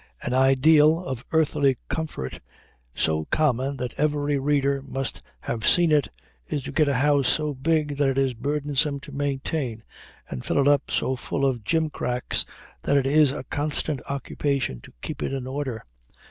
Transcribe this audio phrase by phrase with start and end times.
[0.23, 2.39] An ideal of earthly comfort,
[2.95, 6.07] so common that every reader must have seen it,
[6.47, 9.83] is to get a house so big that it is burdensome to maintain,
[10.27, 12.47] and fill it up so full of jimcracks
[12.81, 15.85] that it is a constant occupation to keep it in order.